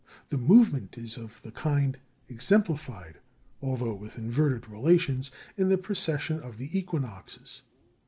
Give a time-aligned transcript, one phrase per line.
[0.29, 3.19] The movement is of the kind exemplified
[3.61, 7.61] although with inverted relations in the precession of the equinoxes.